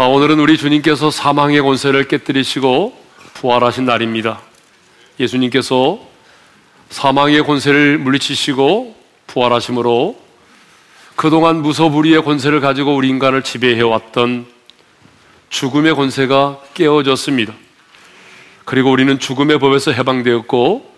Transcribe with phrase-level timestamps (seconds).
[0.00, 2.96] 아, 오늘은 우리 주님께서 사망의 권세를 깨뜨리시고
[3.34, 4.40] 부활하신 날입니다.
[5.20, 6.00] 예수님께서
[6.88, 8.96] 사망의 권세를 물리치시고
[9.26, 10.18] 부활하심으로
[11.16, 14.46] 그동안 무소불위의 권세를 가지고 우리 인간을 지배해왔던
[15.50, 17.52] 죽음의 권세가 깨어졌습니다.
[18.64, 20.94] 그리고 우리는 죽음의 법에서 해방되었고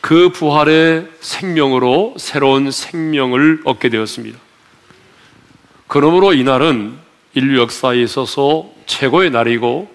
[0.00, 4.36] 그 부활의 생명으로 새로운 생명을 얻게 되었습니다.
[5.86, 7.03] 그러므로 이날은
[7.34, 9.92] 인류 역사에 있어서 최고의 날이고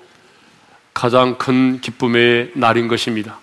[0.93, 3.39] 가장 큰 기쁨의 날인 것입니다.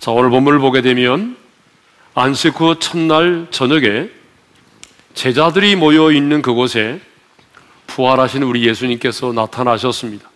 [0.00, 1.36] 자, 오늘 본문을 보게 되면
[2.14, 4.08] 안식 후 첫날 저녁에
[5.14, 7.00] 제자들이 모여 있는 그곳에
[7.86, 10.28] 부활하신 우리 예수님께서 나타나셨습니다.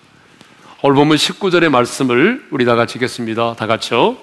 [0.82, 3.54] 오늘 보면 19절의 말씀을 우리 다 같이 읽겠습니다.
[3.54, 4.16] 다 같이요.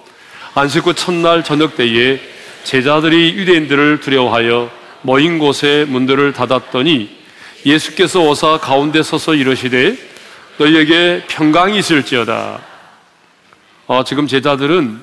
[0.55, 2.19] 안식 후 첫날 저녁 때에
[2.63, 4.71] 제자들이 유대인들을 두려워하여
[5.01, 7.20] 모인 곳에 문들을 닫았더니
[7.65, 9.97] 예수께서 오사 가운데 서서 이러시되
[10.57, 12.61] 너희에게 평강이 있을지어다.
[13.87, 15.01] 어, 지금 제자들은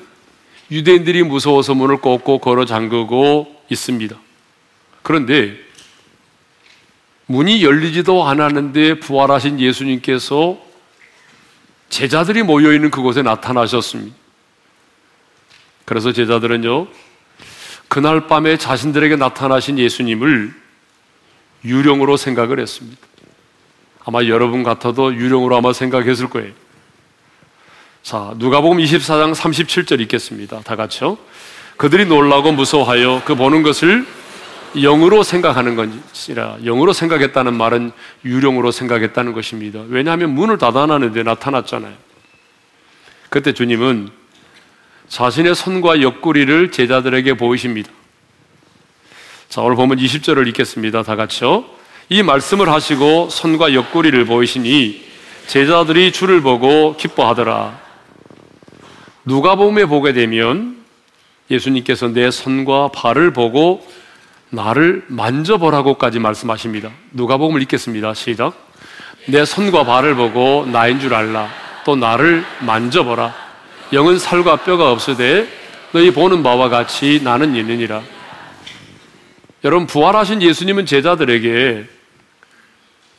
[0.71, 4.15] 유대인들이 무서워서 문을 꽂고 걸어 잠그고 있습니다.
[5.01, 5.57] 그런데
[7.25, 10.57] 문이 열리지도 않았는데 부활하신 예수님께서
[11.89, 14.15] 제자들이 모여 있는 그곳에 나타나셨습니다.
[15.85, 16.87] 그래서 제자들은요,
[17.87, 20.58] 그날 밤에 자신들에게 나타나신 예수님을
[21.63, 23.01] 유령으로 생각을 했습니다.
[24.05, 26.51] 아마 여러분 같아도 유령으로 아마 생각했을 거예요.
[28.01, 30.61] 자, 누가복음 24장 37절 읽겠습니다.
[30.61, 31.17] 다 같이요.
[31.77, 34.05] 그들이 놀라고 무서워하여 그 보는 것을
[34.75, 37.91] 영으로 생각하는 것이라 영으로 생각했다는 말은
[38.25, 39.81] 유령으로 생각했다는 것입니다.
[39.87, 41.93] 왜냐하면 문을 닫아놨는데 나타났잖아요.
[43.29, 44.09] 그때 주님은
[45.07, 47.91] 자신의 손과 옆구리를 제자들에게 보이십니다.
[49.49, 51.01] 자, 오늘 보면 20절을 읽겠습니다.
[51.01, 51.65] 다 같이요.
[52.07, 55.03] 이 말씀을 하시고 손과 옆구리를 보이시니
[55.47, 57.79] 제자들이 주를 보고 기뻐하더라.
[59.25, 60.77] 누가복음에 보게 되면
[61.49, 63.83] 예수님께서 내 손과 발을 보고
[64.51, 66.91] 나를 만져보라고까지 말씀하십니다.
[67.13, 68.13] 누가복음을 읽겠습니다.
[68.13, 68.53] 시작.
[69.25, 71.49] 내 손과 발을 보고 나인 줄 알라.
[71.85, 73.33] 또 나를 만져보라.
[73.93, 75.47] 영은 살과 뼈가 없으되
[75.91, 78.03] 너희 보는 바와 같이 나는 있느니라.
[79.63, 81.85] 여러분 부활하신 예수님은 제자들에게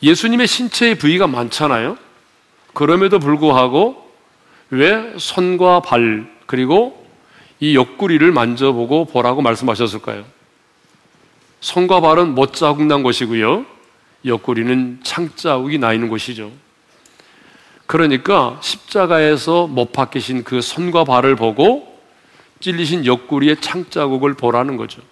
[0.02, 1.98] 예수님의 신체의 부위가 많잖아요.
[2.72, 4.10] 그럼에도 불구하고
[4.70, 7.06] 왜 손과 발 그리고
[7.58, 10.24] 이 옆구리를 만져보고 보라고 말씀하셨을까요?
[11.60, 13.66] 손과 발은 못 자국 난 곳이고요.
[14.24, 16.50] 옆구리는 창자국이 나 있는 곳이죠.
[17.86, 22.00] 그러니까 십자가에서 못 박히신 그 손과 발을 보고
[22.60, 25.02] 찔리신 옆구리의 창자국을 보라는 거죠.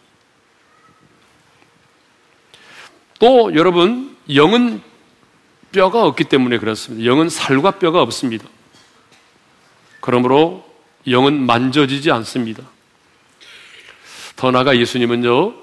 [3.19, 4.81] 또 여러분 영은
[5.73, 7.05] 뼈가 없기 때문에 그렇습니다.
[7.05, 8.47] 영은 살과 뼈가 없습니다.
[10.01, 10.65] 그러므로
[11.07, 12.63] 영은 만져지지 않습니다.
[14.37, 15.55] 더 나아가 예수님은요,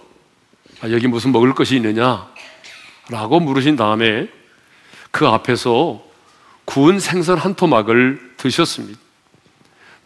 [0.81, 2.27] 아, 여기 무슨 먹을 것이 있느냐?
[3.09, 4.27] 라고 물으신 다음에
[5.11, 6.03] 그 앞에서
[6.65, 8.99] 구운 생선 한 토막을 드셨습니다.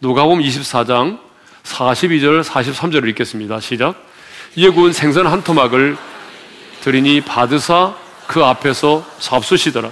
[0.02, 1.20] 누가복음 24장
[1.64, 3.60] 42절 43절을 읽겠습니다.
[3.60, 3.96] 시작.
[4.56, 5.98] 이에 구운 생선 한 토막을
[6.82, 7.96] 드리니 받으사
[8.28, 9.92] 그 앞에서 잡수시더라.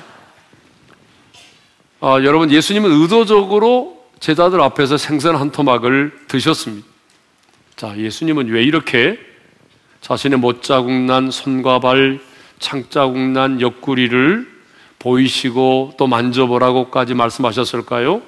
[2.00, 6.88] 아, 여러분 예수님은 의도적으로 제자들 앞에서 생선 한 토막을 드셨습니다.
[7.76, 9.20] 자, 예수님은 왜 이렇게
[10.02, 12.20] 자신의 못자국 난 손과 발,
[12.60, 14.58] 창자국 난 옆구리를
[15.00, 18.22] 보이시고 또 만져보라고까지 말씀하셨을까요?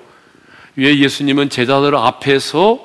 [0.75, 2.79] 왜 예수님은 제자들 앞에서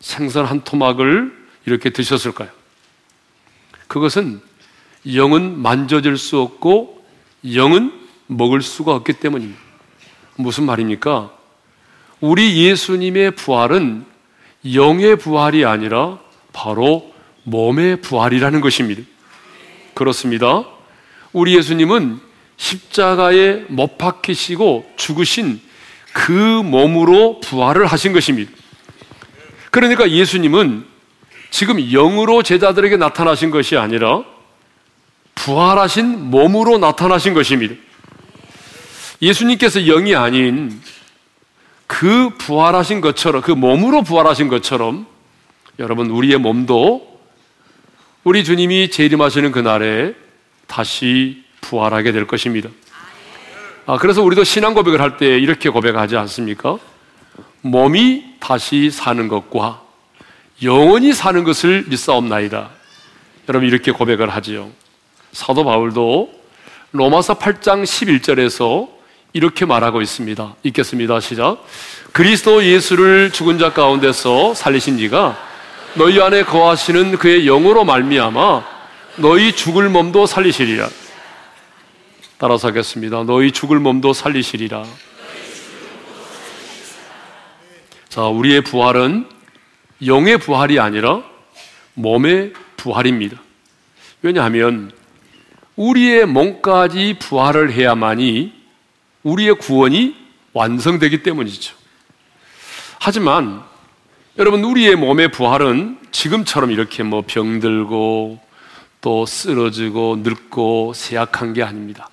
[0.00, 1.32] 생선 한 토막을
[1.66, 2.48] 이렇게 드셨을까요?
[3.88, 4.40] 그것은
[5.14, 7.02] 영은 만져질 수 없고
[7.54, 7.92] 영은
[8.26, 9.60] 먹을 수가 없기 때문입니다.
[10.36, 11.30] 무슨 말입니까?
[12.20, 14.04] 우리 예수님의 부활은
[14.74, 16.18] 영의 부활이 아니라
[16.52, 17.12] 바로
[17.44, 19.02] 몸의 부활이라는 것입니다.
[19.94, 20.64] 그렇습니다.
[21.32, 22.18] 우리 예수님은
[22.56, 25.60] 십자가에 못 박히시고 죽으신
[26.12, 28.50] 그 몸으로 부활을 하신 것입니다.
[29.70, 30.86] 그러니까 예수님은
[31.50, 34.24] 지금 영으로 제자들에게 나타나신 것이 아니라
[35.36, 37.74] 부활하신 몸으로 나타나신 것입니다.
[39.22, 40.80] 예수님께서 영이 아닌
[41.86, 45.06] 그 부활하신 것처럼, 그 몸으로 부활하신 것처럼
[45.78, 47.20] 여러분, 우리의 몸도
[48.24, 50.14] 우리 주님이 재림하시는 그날에
[50.66, 52.68] 다시 부활하게 될 것입니다.
[53.86, 56.78] 아, 그래서 우리도 신앙 고백을 할 때 이렇게 고백하지 않습니까?
[57.60, 59.82] 몸이 다시 사는 것과
[60.64, 62.70] 영원히 사는 것을 믿사옵나이다.
[63.48, 64.70] 여러분 이렇게 고백을 하지요.
[65.36, 66.32] 사도 바울도
[66.92, 68.88] 로마서 8장 11절에서
[69.34, 70.56] 이렇게 말하고 있습니다.
[70.62, 71.20] 읽겠습니다.
[71.20, 71.62] 시작.
[72.12, 75.36] 그리스도 예수를 죽은 자 가운데서 살리신 이가
[75.92, 78.64] 너희 안에 거하시는 그의 영으로 말미암아
[79.16, 80.88] 너희 죽을 몸도 살리시리라.
[82.38, 83.22] 따라서 하겠습니다.
[83.24, 84.86] 너희 죽을 몸도 살리시리라.
[88.08, 89.28] 자, 우리의 부활은
[90.06, 91.22] 영의 부활이 아니라
[91.92, 93.36] 몸의 부활입니다.
[94.22, 94.95] 왜냐하면
[95.76, 98.52] 우리의 몸까지 부활을 해야만이
[99.22, 100.16] 우리의 구원이
[100.52, 101.74] 완성되기 때문이죠.
[102.98, 103.62] 하지만
[104.38, 108.40] 여러분 우리의 몸의 부활은 지금처럼 이렇게 뭐 병들고
[109.00, 112.08] 또 쓰러지고 늙고 쇠약한 게 아닙니다.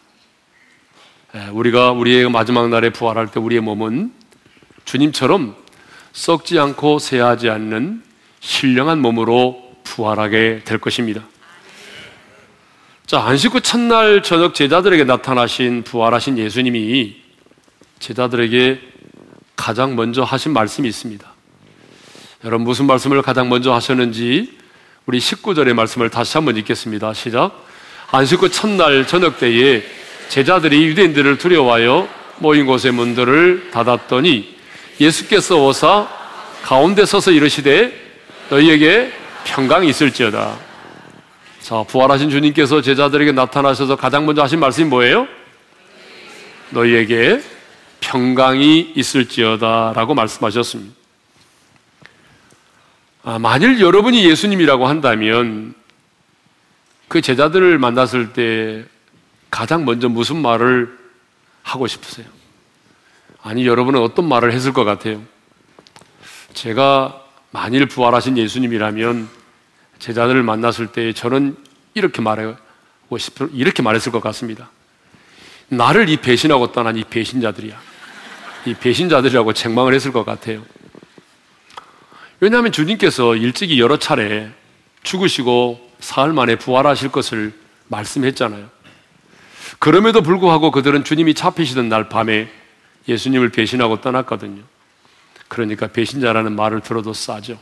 [1.36, 4.13] 예, 우리가 우리의 마지막 날에 부활할 때 우리의 몸은
[4.86, 5.56] 주님처럼
[6.12, 8.04] 썩지 않고 쇠하지 않는
[8.42, 11.24] 신령한 몸으로 부활하게 될 것입니다.
[13.13, 17.15] 자, 안식 후 첫날 저녁 제자들에게 나타나신 부활하신 예수님이
[18.00, 18.80] 제자들에게
[19.56, 21.24] 가장 먼저 하신 말씀이 있습니다.
[22.44, 24.57] 여러분 무슨 말씀을 가장 먼저 하셨는지
[25.06, 27.13] 우리 19절의 말씀을 다시 한번 읽겠습니다.
[27.13, 27.51] 시작.
[28.10, 29.83] 안식 후 첫날 저녁 때에
[30.30, 34.57] 제자들이 유대인들을 두려워하여 모인 곳의 문들을 닫았더니
[35.00, 36.07] 예수께서 오사
[36.63, 37.94] 가운데 서서 이르시되
[38.50, 39.13] 너희에게
[39.44, 40.73] 평강이 있을지어다.
[41.63, 45.30] 자, 부활하신 주님께서 제자들에게 나타나셔서 가장 먼저 하신 말씀이 뭐예요?
[46.71, 47.42] 너희에게
[48.01, 50.94] 평강이 있을지어다 라고 말씀하셨습니다.
[53.24, 55.74] 아, 만일 여러분이 예수님이라고 한다면
[57.07, 58.83] 그 제자들을 만났을 때
[59.50, 60.98] 가장 먼저 무슨 말을
[61.62, 62.27] 하고 싶으세요?
[63.42, 65.21] 아니, 여러분은 어떤 말을 했을 것 같아요?
[66.54, 69.43] 제가 만일 부활하신 예수님이라면
[70.03, 71.55] 제자들을 만났을 때 저는
[71.94, 74.69] 이렇게 말하고 싶, 이렇게 말했을 것 같습니다.
[75.69, 77.79] 나를 이 배신하고 떠난 이 배신자들이야.
[78.65, 80.61] 이 배신자들이라고 책망을 했을 것 같아요.
[82.41, 84.51] 왜냐하면 주님께서 일찍이 여러 차례
[85.03, 87.53] 죽으시고 사흘 만에 부활하실 것을
[87.88, 88.69] 말씀했잖아요.
[89.79, 92.50] 그럼에도 불구하고 그들은 주님이 잡히시던 날 밤에
[93.07, 94.63] 예수님을 배신하고 떠났거든요.
[95.47, 97.57] 그러니까 배신자라는 말을 들어도 싸죠.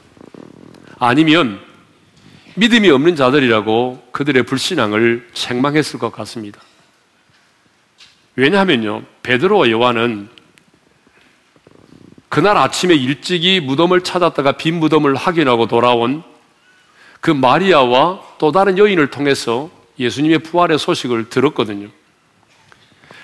[0.97, 1.70] 아니면
[2.56, 6.62] 믿음이 없는 자들이라고 그들의 불신앙을 책망했을 것 같습니다.
[8.36, 10.30] 왜냐하면요, 베드로와 요한은
[12.30, 16.24] 그날 아침에 일찍이 무덤을 찾았다가 빈 무덤을 확인하고 돌아온
[17.19, 19.69] 그 마리아와 또 다른 여인을 통해서
[20.00, 21.89] 예수님의 부활의 소식을 들었거든요.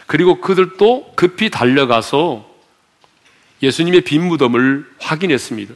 [0.05, 2.45] 그리고 그들도 급히 달려가서
[3.63, 5.73] 예수님의 빈 무덤을 확인했습니다.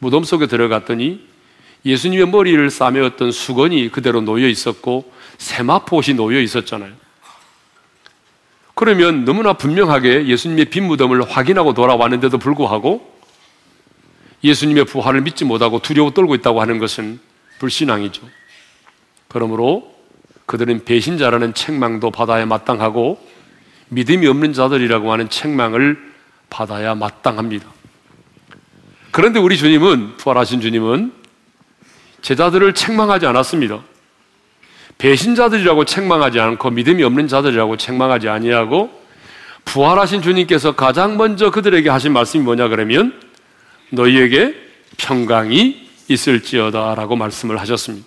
[0.00, 1.33] 무덤 속에 들어갔더니
[1.84, 6.92] 예수님의 머리를 싸매었던 수건이 그대로 놓여 있었고 세마포옷이 놓여 있었잖아요.
[8.74, 13.14] 그러면 너무나 분명하게 예수님의 빈 무덤을 확인하고 돌아왔는데도 불구하고
[14.42, 17.20] 예수님의 부활을 믿지 못하고 두려워 떨고 있다고 하는 것은
[17.58, 18.22] 불신앙이죠.
[19.28, 19.94] 그러므로
[20.46, 23.18] 그들은 배신자라는 책망도 받아야 마땅하고
[23.88, 26.12] 믿음이 없는 자들이라고 하는 책망을
[26.50, 27.66] 받아야 마땅합니다.
[29.10, 31.23] 그런데 우리 주님은, 부활하신 주님은
[32.24, 33.82] 제자들을 책망하지 않았습니다.
[34.96, 38.90] 배신자들이라고 책망하지 않고 믿음이 없는 자들이라고 책망하지 아니하고
[39.66, 43.20] 부활하신 주님께서 가장 먼저 그들에게 하신 말씀이 뭐냐 그러면
[43.90, 44.54] 너희에게
[44.96, 48.06] 평강이 있을지어다라고 말씀을 하셨습니다.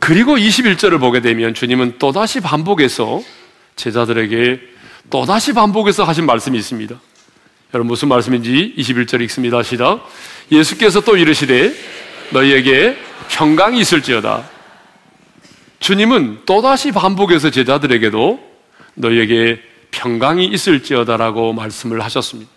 [0.00, 3.22] 그리고 21절을 보게 되면 주님은 또다시 반복해서
[3.76, 4.60] 제자들에게
[5.08, 7.00] 또다시 반복해서 하신 말씀이 있습니다.
[7.74, 9.62] 여러분 무슨 말씀인지 21절 읽습니다.
[9.62, 10.08] 시작.
[10.50, 11.72] 예수께서 또 이르시되
[12.34, 12.98] 너희에게
[13.28, 14.44] 평강이 있을지어다.
[15.78, 18.40] 주님은 또다시 반복해서 제자들에게도
[18.94, 19.62] 너희에게
[19.92, 22.50] 평강이 있을지어다라고 말씀을 하셨습니다.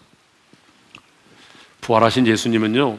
[1.82, 2.98] 부활하신 예수님은요,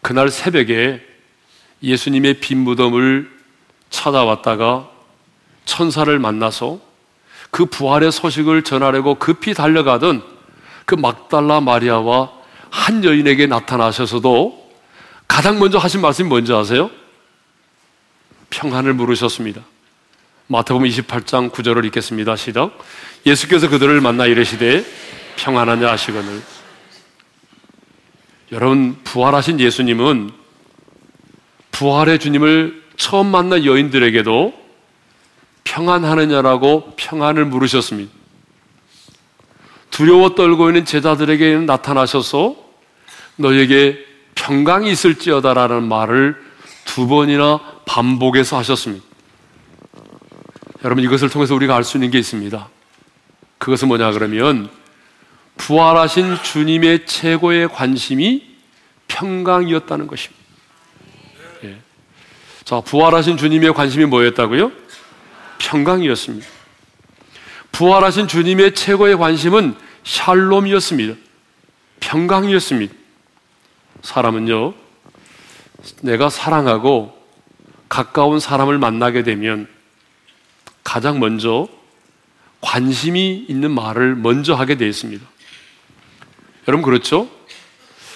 [0.00, 1.04] 그날 새벽에
[1.82, 3.30] 예수님의 빈 무덤을
[3.90, 4.88] 찾아왔다가
[5.66, 6.80] 천사를 만나서
[7.50, 10.22] 그 부활의 소식을 전하려고 급히 달려가던
[10.86, 12.32] 그 막달라 마리아와
[12.70, 14.59] 한 여인에게 나타나셔서도
[15.30, 16.90] 가장 먼저 하신 말씀이 뭔지 아세요?
[18.50, 19.62] 평안을 물으셨습니다.
[20.48, 22.34] 마태복음 28장 9절을 읽겠습니다.
[22.34, 22.76] 시작.
[23.24, 24.84] 예수께서 그들을 만나 이르시되
[25.36, 26.42] 평안하냐 하시거늘.
[28.50, 30.32] 여러분 부활하신 예수님은
[31.70, 34.52] 부활의 주님을 처음 만난 여인들에게도
[35.62, 38.12] 평안하느냐라고 평안을 물으셨습니다.
[39.92, 42.56] 두려워 떨고 있는 제자들에게 나타나셔서
[43.36, 44.09] 너에게
[44.40, 46.34] 평강이 있을지어다라는 말을
[46.86, 49.04] 두 번이나 반복해서 하셨습니다.
[50.82, 52.68] 여러분 이것을 통해서 우리가 알 수 있는 게 있습니다.
[53.58, 54.70] 그것은 뭐냐 그러면
[55.58, 58.56] 부활하신 주님의 최고의 관심이
[59.08, 60.42] 평강이었다는 것입니다.
[61.64, 61.76] 예.
[62.64, 64.72] 자, 부활하신 주님의 관심이 뭐였다고요?
[65.58, 66.46] 평강이었습니다.
[67.72, 71.14] 부활하신 주님의 최고의 관심은 샬롬이었습니다.
[72.00, 72.99] 평강이었습니다.
[74.02, 74.74] 사람은요,
[76.02, 77.18] 내가 사랑하고
[77.88, 79.66] 가까운 사람을 만나게 되면
[80.84, 81.68] 가장 먼저
[82.60, 85.24] 관심이 있는 말을 먼저 하게 되어 있습니다.
[86.68, 87.28] 여러분 그렇죠?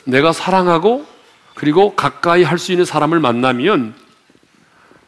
[0.05, 1.07] 내가 사랑하고
[1.55, 3.95] 그리고 가까이 할 수 있는 사람을 만나면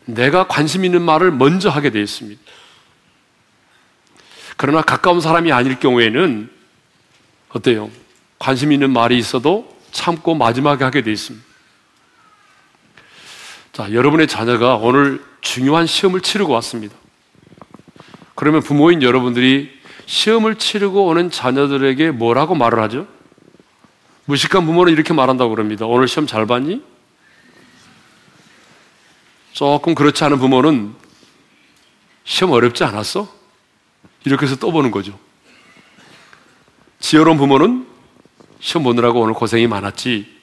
[0.07, 2.41] 내가 관심 있는 말을 먼저 하게 되어 있습니다.
[4.57, 6.51] 그러나 가까운 사람이 아닐 경우에는
[7.51, 7.91] 어때요?
[8.39, 11.45] 관심 있는 말이 있어도 참고 마지막에 하게 되어 있습니다.
[13.73, 16.95] 자, 여러분의 자녀가 오늘 중요한 시험을 치르고 왔습니다.
[18.35, 19.75] 그러면 부모인 여러분들이
[20.05, 23.07] 시험을 치르고 오는 자녀들에게 뭐라고 말을 하죠?
[24.27, 25.87] 무식한 부모는 이렇게 말한다고 그럽니다.
[25.87, 26.83] 오늘 시험 잘 봤니?
[29.53, 30.95] 조금 그렇지 않은 부모는
[32.25, 33.35] 시험 어렵지 않았어?
[34.25, 35.19] 이렇게 해서 떠보는 거죠.
[37.01, 37.96] 지혜로운 부모는
[38.61, 40.35] 시험 보느라고 오늘 고생이 많았지.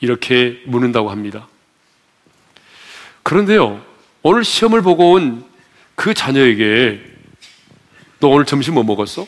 [0.00, 1.48] 이렇게 묻는다고 합니다.
[3.22, 3.84] 그런데요,
[4.22, 5.48] 오늘 시험을 보고 온
[5.98, 7.02] 그 자녀에게
[8.20, 9.26] 너 오늘 점심 뭐 먹었어?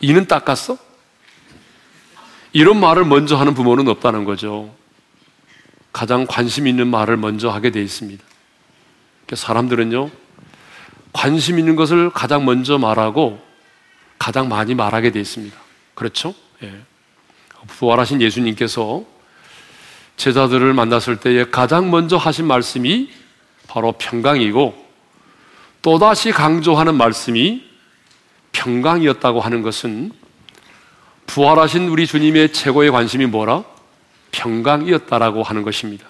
[0.00, 0.78] 이는 닦았어?
[2.54, 4.74] 이런 말을 먼저 하는 부모는 없다는 거죠.
[5.92, 8.24] 가장 관심 있는 말을 먼저 하게 돼 있습니다.
[9.34, 10.10] 사람들은요,
[11.12, 13.38] 관심 있는 것을 가장 먼저 말하고
[14.18, 15.54] 가장 많이 말하게 돼 있습니다.
[15.94, 16.34] 그렇죠?
[16.62, 16.72] 예.
[17.66, 19.04] 부활하신 예수님께서
[20.16, 23.10] 제자들을 만났을 때에 가장 먼저 하신 말씀이
[23.68, 24.86] 바로 평강이고
[25.82, 27.62] 또다시 강조하는 말씀이
[28.52, 30.12] 평강이었다고 하는 것은
[31.26, 33.64] 부활하신 우리 주님의 최고의 관심이 뭐라?
[34.32, 36.06] 평강이었다라고 하는 것입니다.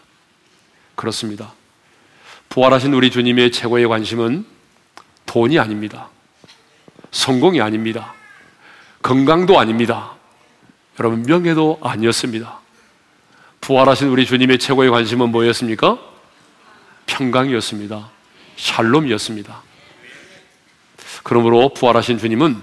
[0.95, 1.53] 그렇습니다.
[2.49, 4.47] 부활하신 우리 주님의 최고의 관심은
[5.27, 6.09] 돈이 아닙니다.
[7.11, 8.15] 성공이 아닙니다.
[9.03, 10.16] 건강도 아닙니다.
[10.99, 12.61] 여러분, 명예도 아니었습니다.
[13.61, 15.99] 부활하신 우리 주님의 최고의 관심은 뭐였습니까?
[17.07, 18.11] 평강이었습니다.
[18.57, 19.63] 샬롬이었습니다.
[21.23, 22.63] 그러므로 부활하신 주님은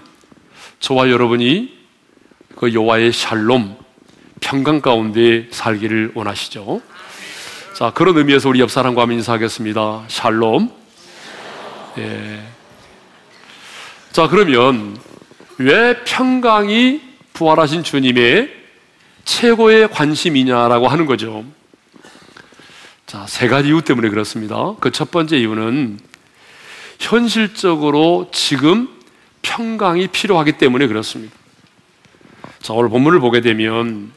[0.79, 1.77] 저와 여러분이
[2.55, 3.77] 그 여호와의 샬롬,
[4.41, 6.81] 평강 가운데 살기를 원하시죠.
[7.75, 10.05] 자, 그런 의미에서 우리 옆 사람과 한번 인사하겠습니다.
[10.07, 10.71] 샬롬.
[11.99, 12.43] 예.
[14.11, 14.97] 자, 그러면
[15.57, 18.53] 왜 평강이 부활하신 주님의
[19.25, 21.43] 최고의 관심이냐라고 하는 거죠.
[23.05, 24.75] 자, 세 가지 이유 때문에 그렇습니다.
[24.79, 25.99] 그 첫 번째 이유는
[26.99, 28.87] 현실적으로 지금
[29.41, 31.33] 평강이 필요하기 때문에 그렇습니다.
[32.61, 34.11] 자, 오늘 본문을 보게 되면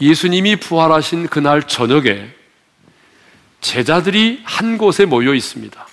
[0.00, 2.28] 예수님이 부활하신 그날 저녁에
[3.60, 5.86] 제자들이 한 곳에 모여 있습니다.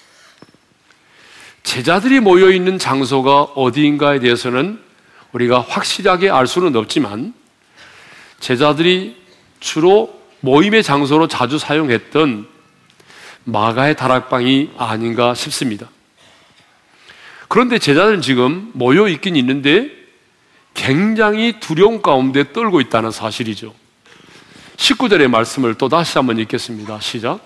[1.64, 4.87] 제자들이 모여 있는 장소가 어디인가에 대해서는
[5.38, 7.34] 우리가 확실하게 알 수는 없지만
[8.40, 9.16] 제자들이
[9.60, 12.48] 주로 모임의 장소로 자주 사용했던
[13.44, 15.90] 마가의 다락방이 아닌가 싶습니다.
[17.48, 19.90] 그런데 제자들은 지금 모여 있긴 있는데
[20.74, 23.74] 굉장히 두려움 가운데 떨고 있다는 사실이죠.
[24.76, 27.00] 19절의 말씀을 또 다시 한번 읽겠습니다.
[27.00, 27.40] 시작.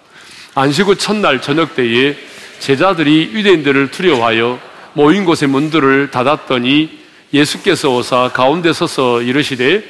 [0.55, 2.17] 안식후 첫날 저녁 때에
[2.59, 4.59] 제자들이 유대인들을 두려워하여
[4.93, 7.00] 모인 곳의 문들을 닫았더니
[7.33, 9.83] 예수께서 오사 가운데 서서 이르시되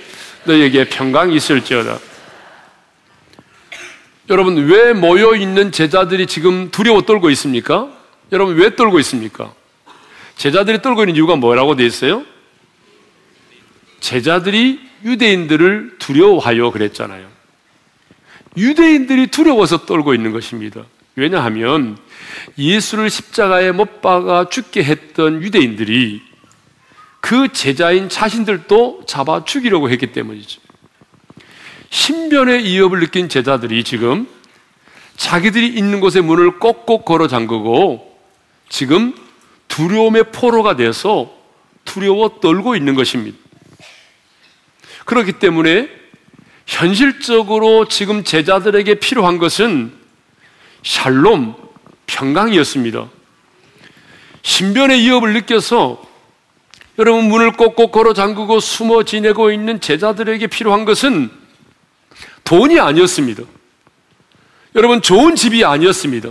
[0.45, 1.99] 너에게 평강이 있을지어다.
[4.29, 7.91] 여러분 왜 모여 있는 제자들이 지금 두려워 떨고 있습니까?
[8.31, 9.53] 여러분 왜 떨고 있습니까?
[10.37, 12.23] 제자들이 떨고 있는 이유가 뭐라고 되어 있어요?
[13.99, 17.27] 제자들이 유대인들을 두려워하여 그랬잖아요.
[18.57, 20.85] 유대인들이 두려워서 떨고 있는 것입니다.
[21.15, 21.97] 왜냐하면
[22.57, 26.30] 예수를 십자가에 못 박아 죽게 했던 유대인들이
[27.21, 30.59] 그 제자인 자신들도 잡아 죽이려고 했기 때문이죠.
[31.91, 34.27] 신변의 위협을 느낀 제자들이 지금
[35.15, 38.17] 자기들이 있는 곳에 문을 꼭꼭 걸어 잠그고
[38.69, 39.15] 지금
[39.67, 41.31] 두려움의 포로가 돼서
[41.85, 43.37] 두려워 떨고 있는 것입니다.
[45.05, 45.89] 그렇기 때문에
[46.65, 49.93] 현실적으로 지금 제자들에게 필요한 것은
[50.83, 51.55] 샬롬,
[52.07, 53.09] 평강이었습니다.
[54.41, 56.01] 신변의 위협을 느껴서
[56.99, 61.29] 여러분 문을 꼭꼭 걸어 잠그고 숨어 지내고 있는 제자들에게 필요한 것은
[62.43, 63.43] 돈이 아니었습니다.
[64.75, 66.29] 여러분 좋은 집이 아니었습니다.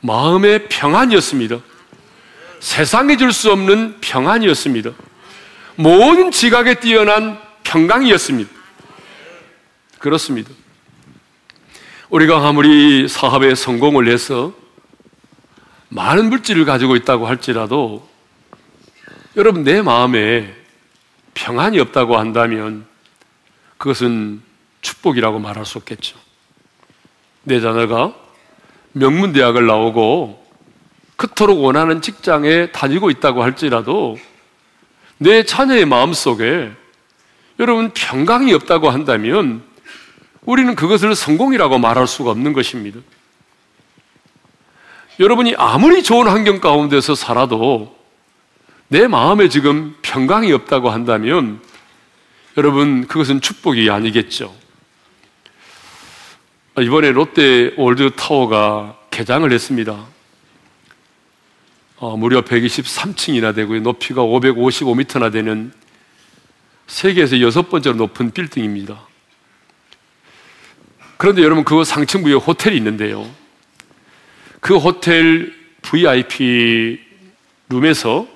[0.00, 1.58] 마음의 평안이었습니다.
[2.60, 4.90] 세상에 줄수 없는 평안이었습니다.
[5.76, 8.50] 모든 지각에 뛰어난 평강이었습니다.
[9.98, 10.50] 그렇습니다.
[12.08, 14.54] 우리가 아무리 사업에 성공을 해서
[15.88, 18.08] 많은 물질을 가지고 있다고 할지라도
[19.36, 20.54] 여러분 내 마음에
[21.34, 22.86] 평안이 없다고 한다면
[23.76, 24.40] 그것은
[24.80, 26.18] 축복이라고 말할 수 없겠죠.
[27.42, 28.14] 내 자녀가
[28.92, 30.42] 명문대학을 나오고
[31.16, 34.18] 그토록 원하는 직장에 다니고 있다고 할지라도
[35.18, 36.72] 내 자녀의 마음 속에
[37.58, 39.62] 여러분 평강이 없다고 한다면
[40.46, 43.00] 우리는 그것을 성공이라고 말할 수가 없는 것입니다.
[45.20, 47.95] 여러분이 아무리 좋은 환경 가운데서 살아도
[48.88, 51.60] 내 마음에 지금 평강이 없다고 한다면
[52.56, 54.54] 여러분 그것은 축복이 아니겠죠.
[56.80, 60.06] 이번에 롯데 월드 타워가 개장을 했습니다.
[61.96, 63.80] 어, 무려 123층이나 되고요.
[63.80, 65.72] 높이가 555m나 되는
[66.86, 69.06] 세계에서 여섯 번째로 높은 빌딩입니다.
[71.16, 73.28] 그런데 여러분 그 상층부에 호텔이 있는데요.
[74.60, 77.00] 그 호텔 VIP
[77.70, 78.35] 룸에서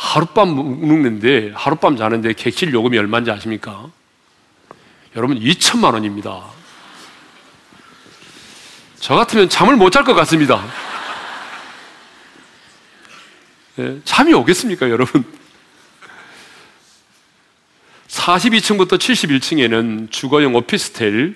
[0.00, 3.90] 하룻밤 묵는데 하룻밤 자는데 객실 요금이 얼마인지 아십니까?
[5.14, 6.42] 여러분 2천만 원입니다.
[8.98, 10.64] 저 같으면 잠을 못 잘 것 같습니다.
[13.76, 15.22] 네, 잠이 오겠습니까, 여러분?
[18.08, 21.34] 42층부터 71층에는 주거용 오피스텔,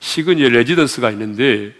[0.00, 1.74] 시그니엘 레지던스가 있는데,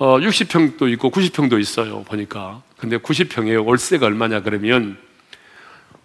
[0.00, 2.62] 어, 60평도 있고 90평도 있어요, 보니까.
[2.78, 4.96] 근데 90평에 월세가 얼마냐, 그러면,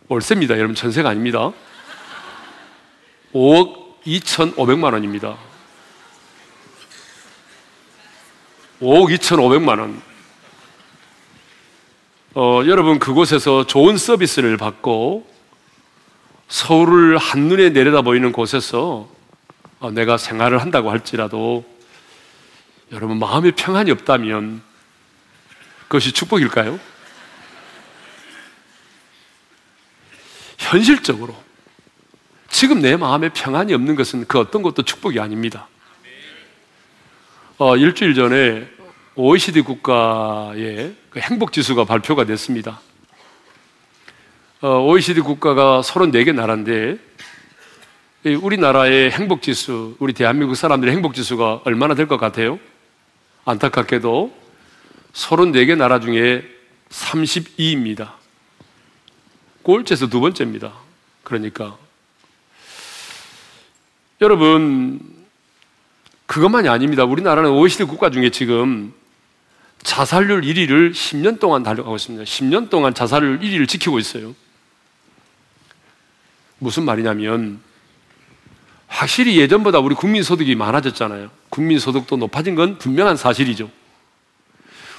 [0.09, 0.57] 월세입니다.
[0.57, 1.53] 여러분, 전세가 아닙니다.
[3.31, 5.37] 5억 2,500만 원입니다.
[8.81, 10.01] 5억 2,500만 원.
[12.33, 15.25] 어, 여러분 그곳에서 좋은 서비스를 받고
[16.49, 19.07] 서울을 한눈에 내려다 보이는 곳에서
[19.79, 21.74] 어, 내가 생활을 한다고 할지라도
[22.91, 24.61] 여러분 마음에 평안이 없다면
[25.87, 26.79] 그것이 축복일까요?
[30.57, 31.35] 현실적으로
[32.49, 35.67] 지금 내 마음에 평안이 없는 것은 그 어떤 것도 축복이 아닙니다.
[37.57, 38.67] 어, 일주일 전에
[39.15, 42.81] OECD 국가의 그 행복 지수가 발표가 됐습니다.
[44.61, 46.97] 어, OECD 국가가 34개 나라인데
[48.41, 52.59] 우리나라의 행복 지수, 우리 대한민국 사람들의 행복 지수가 얼마나 될 것 같아요?
[53.45, 54.35] 안타깝게도
[55.13, 56.43] 34개 나라 중에
[56.89, 58.13] 32입니다.
[59.63, 60.73] 꼴찌에서 두 번째입니다.
[61.23, 61.77] 그러니까
[64.21, 64.99] 여러분
[66.25, 67.03] 그것만이 아닙니다.
[67.03, 68.93] 우리나라는 OECD 국가 중에 지금
[69.83, 72.23] 자살률 1위를 10년 동안 달려가고 있습니다.
[72.23, 74.35] 10년 동안 자살률 1위를 지키고 있어요.
[76.57, 77.59] 무슨 말이냐면
[78.87, 81.29] 확실히 예전보다 우리 국민 소득이 많아졌잖아요.
[81.49, 83.69] 국민 소득도 높아진 건 분명한 사실이죠.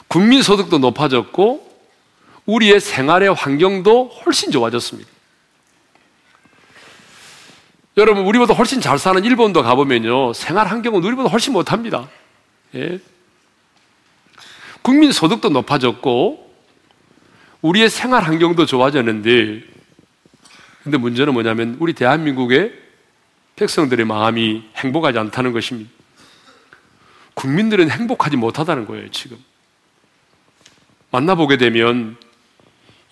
[0.08, 1.66] 국민 소득도 높아졌고
[2.46, 5.10] 우리의 생활의 환경도 훨씬 좋아졌습니다.
[7.96, 12.08] 여러분 우리보다 훨씬 잘 사는 일본도 가보면요 생활 환경은 우리보다 훨씬 못합니다.
[12.74, 13.00] 예.
[14.82, 16.54] 국민 소득도 높아졌고
[17.62, 19.62] 우리의 생활 환경도 좋아졌는데
[20.84, 22.85] 근데 문제는 뭐냐면 우리 대한민국의
[23.56, 25.90] 백성들의 마음이 행복하지 않다는 것입니다.
[27.34, 29.38] 국민들은 행복하지 못하다는 거예요, 지금.
[31.10, 32.16] 만나보게 되면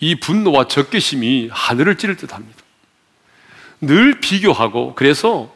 [0.00, 2.62] 이 분노와 적개심이 하늘을 찌를 듯 합니다.
[3.80, 5.52] 늘 비교하고 그래서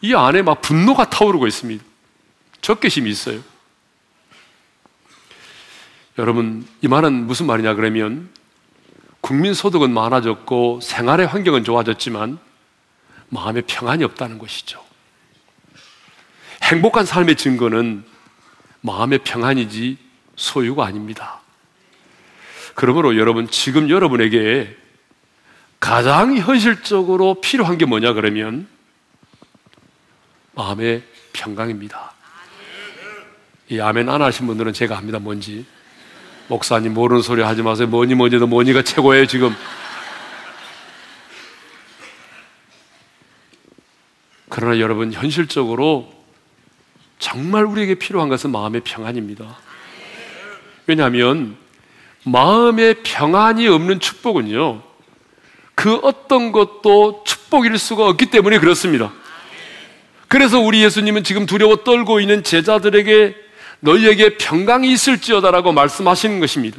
[0.00, 1.84] 이 안에 막 분노가 타오르고 있습니다.
[2.60, 3.40] 적개심이 있어요.
[6.18, 8.28] 여러분, 이 말은 무슨 말이냐 그러면
[9.20, 12.38] 국민 소득은 많아졌고 생활의 환경은 좋아졌지만
[13.32, 14.84] 마음에 평안이 없다는 것이죠.
[16.62, 18.04] 행복한 삶의 증거는
[18.82, 19.96] 마음의 평안이지
[20.36, 21.40] 소유가 아닙니다.
[22.74, 24.76] 그러므로 여러분, 지금 여러분에게
[25.80, 28.68] 가장 현실적으로 필요한 게 뭐냐 그러면
[30.52, 32.12] 마음의 평강입니다.
[33.70, 35.18] 이 아멘 안 하신 분들은 제가 합니다.
[35.18, 35.64] 뭔지.
[36.48, 37.88] 목사님 모르는 소리 하지 마세요.
[37.88, 39.56] 뭐니 뭐니 도 뭐니가 최고예요, 지금.
[44.54, 46.12] 그러나 여러분, 현실적으로
[47.18, 49.56] 정말 우리에게 필요한 것은 마음의 평안입니다.
[50.86, 51.56] 왜냐하면
[52.24, 54.82] 마음의 평안이 없는 축복은요,
[55.74, 59.10] 그 어떤 것도 축복일 수가 없기 때문에 그렇습니다.
[60.28, 63.34] 그래서 우리 예수님은 지금 두려워 떨고 있는 제자들에게
[63.80, 66.78] 너희에게 평강이 있을지어다라고 말씀하시는 것입니다.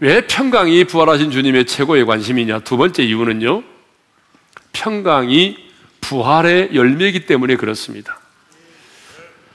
[0.00, 2.58] 왜 평강이 부활하신 주님의 최고의 관심이냐?
[2.58, 3.75] 두 번째 이유는요.
[4.80, 5.56] 평강이
[6.02, 8.18] 부활의 열매이기 때문에 그렇습니다.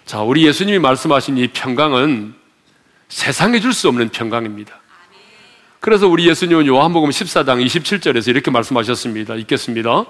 [0.05, 2.33] 자, 우리 예수님이 말씀하신 이 평강은
[3.07, 4.73] 세상에 줄 수 없는 평강입니다.
[5.79, 9.35] 그래서 우리 예수님은 요한복음 14장 27절에서 이렇게 말씀하셨습니다.
[9.35, 10.05] 읽겠습니다.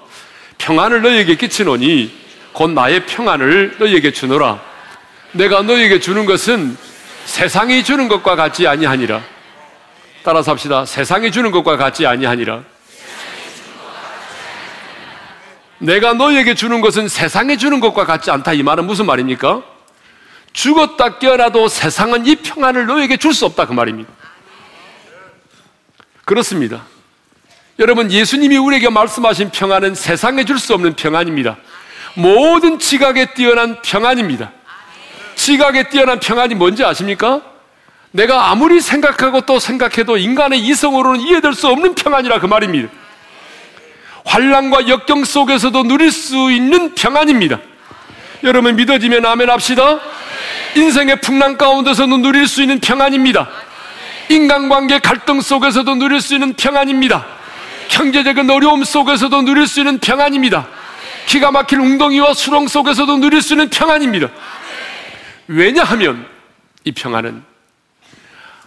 [0.57, 2.11] 평안을 너희에게 끼치노니
[2.53, 4.61] 곧 나의 평안을 너희에게 주노라.
[5.33, 6.77] 내가 너희에게 주는 것은
[7.25, 9.21] 세상이 주는 것과 같지 아니하니라.
[10.23, 10.85] 따라서 합시다.
[10.85, 12.63] 세상이 주는 것과 같지 아니하니라.
[15.81, 18.53] 내가 너희에게 주는 것은 세상에 주는 것과 같지 않다.
[18.53, 19.63] 이 말은 무슨 말입니까?
[20.53, 23.65] 죽었다 깨어나도 세상은 이 평안을 너에게 줄 수 없다.
[23.65, 24.11] 그 말입니다.
[26.23, 26.83] 그렇습니다.
[27.79, 31.57] 여러분, 예수님이 우리에게 말씀하신 평안은 세상에 줄 수 없는 평안입니다.
[32.13, 34.51] 모든 지각에 뛰어난 평안입니다.
[35.35, 37.41] 지각에 뛰어난 평안이 뭔지 아십니까?
[38.11, 42.89] 내가 아무리 생각하고 또 생각해도 인간의 이성으로는 이해될 수 없는 평안이라 그 말입니다.
[44.25, 47.59] 환란과 역경 속에서도 누릴 수 있는 평안입니다.
[48.43, 49.99] 여러분 믿어지면 아멘 합시다.
[50.75, 53.49] 인생의 풍랑 가운데서도 누릴 수 있는 평안입니다.
[54.29, 57.25] 인간관계 갈등 속에서도 누릴 수 있는 평안입니다.
[57.89, 60.67] 경제적인 어려움 속에서도 누릴 수 있는 평안입니다.
[61.25, 64.29] 기가 막힐 웅덩이와 수렁 속에서도 누릴 수 있는 평안입니다.
[65.47, 66.25] 왜냐하면
[66.85, 67.43] 이 평안은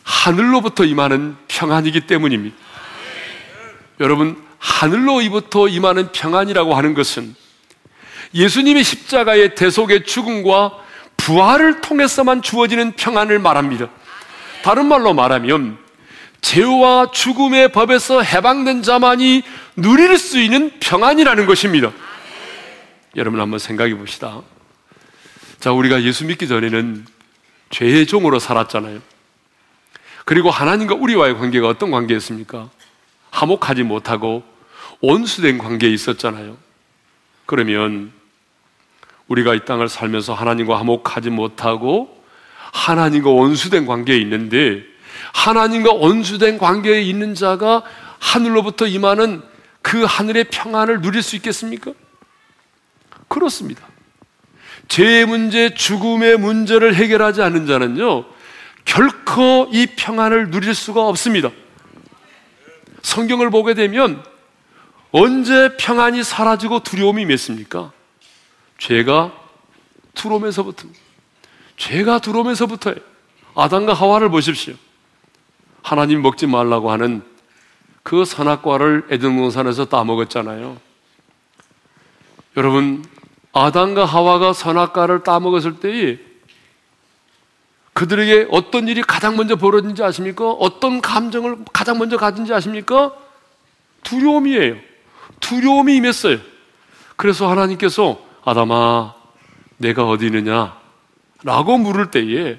[0.02, 2.54] 하늘로부터 임하는 평안이기 때문입니다.
[4.00, 7.35] 여러분, 하늘로부터 임하는 평안이라고 하는 것은
[8.33, 10.72] 예수님의 십자가의 대속의 죽음과
[11.18, 13.90] 부활을 통해서만 주어지는 평안을 말합니다.
[14.62, 15.77] 다른 말로 말하면
[16.40, 19.42] 죄와 죽음의 법에서 해방된 자만이
[19.77, 21.92] 누릴 수 있는 평안이라는 것입니다.
[23.16, 24.40] 여러분 한번 생각해 봅시다.
[25.61, 27.05] 자, 우리가 예수 믿기 전에는
[27.68, 29.00] 죄의 종으로 살았잖아요.
[30.24, 32.70] 그리고 하나님과 우리와의 관계가 어떤 관계였습니까?
[33.31, 34.53] 화목하지 못하고
[35.04, 36.56] 온수된 관계에 있었잖아요.
[37.46, 38.12] 그러면
[39.28, 42.22] 우리가 이 땅을 살면서 하나님과 화목하지 못하고
[42.72, 44.82] 하나님과 원수된 관계에 있는데
[45.32, 47.82] 하나님과 원수된 관계에 있는 자가
[48.18, 49.42] 하늘로부터 임하는
[49.82, 51.92] 그 하늘의 평안을 누릴 수 있겠습니까?
[53.28, 53.86] 그렇습니다.
[54.88, 58.24] 죄의 문제, 죽음의 문제를 해결하지 않는 자는요,
[58.84, 61.50] 결코 이 평안을 누릴 수가 없습니다.
[63.02, 64.22] 성경을 보게 되면
[65.16, 67.92] 언제 평안이 사라지고 두려움이 맺습니까?
[68.79, 69.33] 죄가
[70.12, 70.88] 들어오면서부터
[71.77, 72.98] 죄가 들어오면서부터예요.
[73.55, 74.74] 아담과 하와를 보십시오.
[75.85, 77.22] 하나님 먹지 말라고 하는
[78.03, 80.81] 그 선악과를 에덴 동산에서 따먹었잖아요.
[82.57, 83.05] 여러분,
[83.53, 86.18] 아담과 하와가 선악과를 따먹었을 때에
[87.92, 90.50] 그들에게 어떤 일이 가장 먼저 벌어진지 아십니까?
[90.50, 93.14] 어떤 감정을 가장 먼저 가진지 아십니까?
[94.03, 94.93] 두려움이에요.
[95.40, 96.38] 두려움이 임했어요.
[97.16, 99.14] 그래서 하나님께서 아담아,
[99.77, 100.79] 내가 어디 있느냐?
[101.42, 102.59] 라고 물을 때에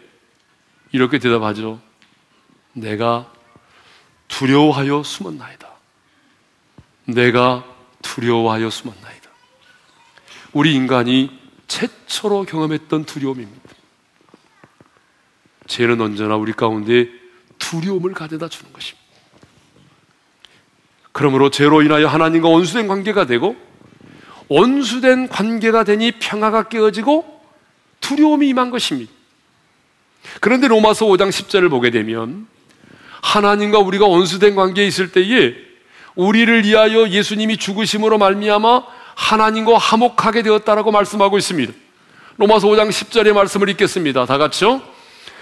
[0.92, 1.80] 이렇게 대답하죠.
[2.74, 3.32] 내가
[4.28, 5.70] 두려워하여 숨었나이다.
[7.06, 7.66] 내가
[8.02, 9.30] 두려워하여 숨었나이다.
[10.54, 13.70] 우리 인간이 최초로 경험했던 두려움입니다.
[15.68, 17.10] 죄는 언제나 우리 가운데
[17.58, 19.05] 두려움을 가져다 주는 것입니다.
[21.16, 23.56] 그러므로 죄로 인하여 하나님과 원수된 관계가 되고
[24.50, 27.40] 원수된 관계가 되니 평화가 깨어지고
[28.02, 29.14] 두려움이 임한 것입니다.
[30.42, 32.48] 그런데 로마서 5장 10절을 보게 되면
[33.22, 35.54] 하나님과 우리가 원수된 관계에 있을 때에
[36.16, 38.84] 우리를 위하여 예수님이 죽으심으로 말미암아
[39.16, 41.72] 하나님과 화목하게 되었다라고 말씀하고 있습니다.
[42.36, 44.26] 로마서 5장 10절의 말씀을 읽겠습니다.
[44.26, 44.82] 다 같이요.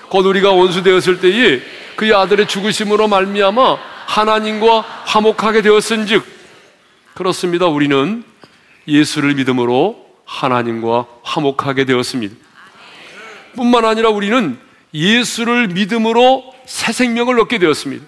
[0.09, 1.61] 곧 우리가 원수 되었을 때에
[1.95, 6.23] 그의 아들의 죽으심으로 말미암아 하나님과 화목하게 되었은즉
[7.15, 7.65] 그렇습니다.
[7.65, 8.23] 우리는
[8.87, 12.35] 예수를 믿음으로 하나님과 화목하게 되었습니다.
[13.55, 14.59] 뿐만 아니라 우리는
[14.93, 18.05] 예수를 믿음으로 새 생명을 얻게 되었습니다.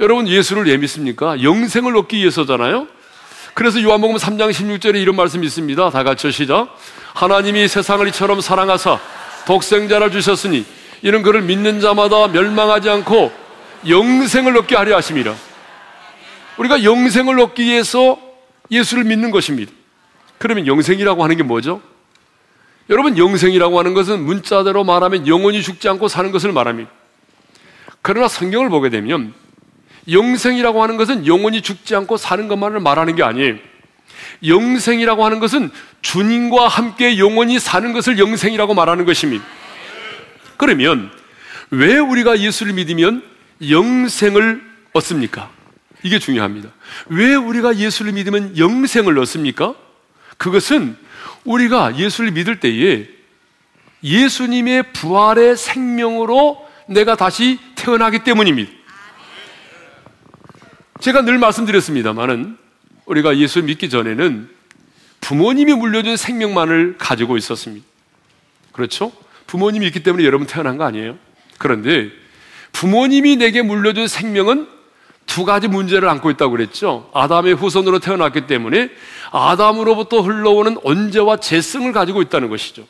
[0.00, 1.42] 여러분 예수를 왜 믿습니까?
[1.42, 2.86] 영생을 얻기 위해서잖아요.
[3.54, 5.90] 그래서 요한복음 3장 16절에 이런 말씀이 있습니다.
[5.90, 6.76] 다 같이 시작.
[7.14, 8.98] 하나님이 세상을 이처럼 사랑하사
[9.46, 10.66] 독생자를 주셨으니
[11.02, 13.49] 이는 그를 믿는 자마다 멸망하지 않고
[13.88, 15.34] 영생을 얻게 하려 하심이라.
[16.58, 18.18] 우리가 영생을 얻기 위해서
[18.70, 19.72] 예수를 믿는 것입니다.
[20.38, 21.80] 그러면 영생이라고 하는 게 뭐죠?
[22.88, 26.90] 여러분, 영생이라고 하는 것은 문자대로 말하면 영원히 죽지 않고 사는 것을 말합니다.
[28.02, 29.32] 그러나 성경을 보게 되면
[30.10, 33.56] 영생이라고 하는 것은 영원히 죽지 않고 사는 것만을 말하는 게 아니에요.
[34.46, 35.70] 영생이라고 하는 것은
[36.02, 39.44] 주님과 함께 영원히 사는 것을 영생이라고 말하는 것입니다.
[40.56, 41.10] 그러면
[41.70, 43.29] 왜 우리가 예수를 믿으면
[43.68, 45.50] 영생을 얻습니까?
[46.02, 46.70] 이게 중요합니다.
[47.08, 49.74] 왜 우리가 예수를 믿으면 영생을 얻습니까?
[50.38, 50.96] 그것은
[51.44, 53.08] 우리가 예수를 믿을 때에
[54.02, 58.72] 예수님의 부활의 생명으로 내가 다시 태어나기 때문입니다.
[61.00, 62.56] 제가 늘 말씀드렸습니다만은
[63.06, 64.48] 우리가 예수 믿기 전에는
[65.20, 67.86] 부모님이 물려준 생명만을 가지고 있었습니다.
[68.72, 69.12] 그렇죠?
[69.46, 71.18] 부모님이 있기 때문에 여러분 태어난 거 아니에요?
[71.58, 72.10] 그런데
[72.72, 74.68] 부모님이 내게 물려준 생명은
[75.26, 77.08] 두 가지 문제를 안고 있다고 그랬죠.
[77.14, 78.90] 아담의 후손으로 태어났기 때문에
[79.30, 82.86] 아담으로부터 흘러오는 언제와 재성을 가지고 있다는 것이죠.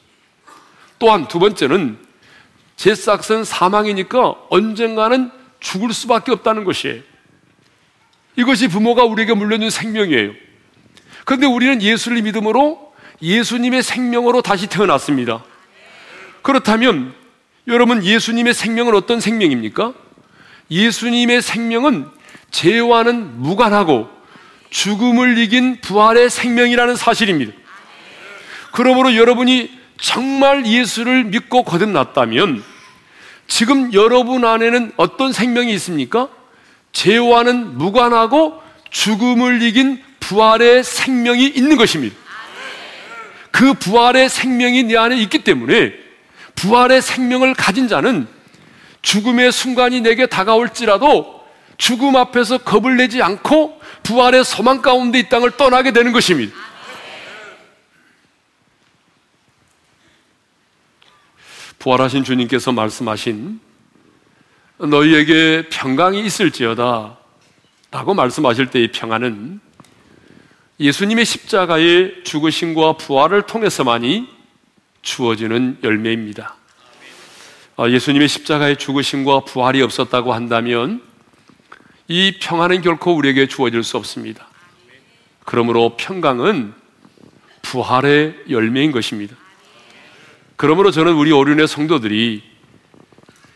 [0.99, 1.99] 또한 두 번째는
[2.77, 7.03] 제 싹은 사망이니까 언젠가는 죽을 수밖에 없다는 것이에요.
[8.37, 10.33] 이것이 부모가 우리에게 물려준 생명이에요.
[11.27, 15.45] 그런데 우리는 예수를 믿음으로 예수님의 생명으로 다시 태어났습니다.
[16.41, 17.15] 그렇다면
[17.67, 19.93] 여러분 예수님의 생명은 어떤 생명입니까?
[20.71, 22.09] 예수님의 생명은
[22.51, 24.09] 죄와는 무관하고
[24.71, 27.53] 죽음을 이긴 부활의 생명이라는 사실입니다.
[28.73, 32.63] 그러므로 여러분이 정말 예수를 믿고 거듭났다면
[33.47, 36.29] 지금 여러분 안에는 어떤 생명이 있습니까?
[36.93, 42.17] 죄와는 무관하고 죽음을 이긴 부활의 생명이 있는 것입니다.
[43.51, 46.00] 그 부활의 생명이 내 안에 있기 때문에
[46.61, 48.29] 부활의 생명을 가진 자는
[49.01, 51.41] 죽음의 순간이 내게 다가올지라도
[51.79, 56.55] 죽음 앞에서 겁을 내지 않고 부활의 소망 가운데 이 땅을 떠나게 되는 것입니다.
[61.79, 63.59] 부활하신 주님께서 말씀하신
[64.81, 67.17] 너희에게 평강이 있을지어다
[67.91, 69.61] 라고 말씀하실 때의 평안은
[70.79, 74.40] 예수님의 십자가의 죽으심과 부활을 통해서만이
[75.03, 76.57] 주어지는 열매입니다.
[77.77, 81.03] 아, 예수님의 십자가의 죽으심과 부활이 없었다고 한다면
[82.09, 84.49] 이 평안은 결코 우리에게 주어질 수 없습니다.
[85.45, 86.75] 그러므로 평강은
[87.63, 89.37] 부활의 열매인 것입니다.
[90.57, 92.43] 그러므로 저는 우리 오륜의 성도들이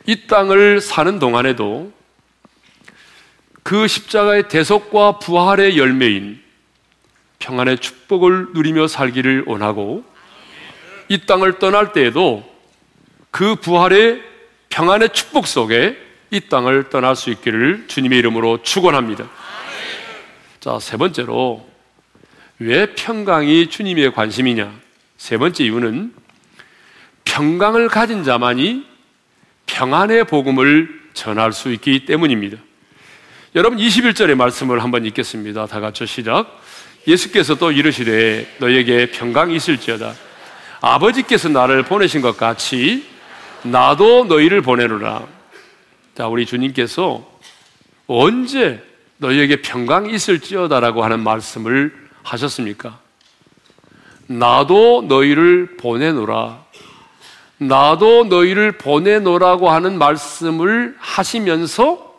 [0.06, 1.92] 이 땅을 사는 동안에도
[3.62, 6.42] 그 십자가의 대속과 부활의 열매인
[7.38, 10.04] 평안의 축복을 누리며 살기를 원하고
[11.08, 12.44] 이 땅을 떠날 때에도
[13.30, 14.22] 그 부활의
[14.68, 15.96] 평안의 축복 속에
[16.30, 19.28] 이 땅을 떠날 수 있기를 주님의 이름으로 축원합니다.
[20.60, 21.68] 자, 세 번째로
[22.58, 24.72] 왜 평강이 주님의 관심이냐?
[25.16, 26.12] 세 번째 이유는
[27.24, 28.86] 평강을 가진 자만이
[29.66, 32.58] 평안의 복음을 전할 수 있기 때문입니다.
[33.54, 35.66] 여러분 21절의 말씀을 한번 읽겠습니다.
[35.66, 36.60] 다 같이 시작.
[37.06, 40.14] 예수께서 또 이르시되 너에게 평강이 있을지어다.
[40.84, 43.08] 아버지께서 나를 보내신 것 같이
[43.62, 45.26] 나도 너희를 보내노라.
[46.14, 47.26] 자, 우리 주님께서
[48.06, 48.82] 언제
[49.16, 52.98] 너희에게 평강이 있을지어다라고 하는 말씀을 하셨습니까?
[54.26, 56.62] 나도 너희를 보내노라.
[57.56, 62.14] 나도 너희를 보내노라고 하는 말씀을 하시면서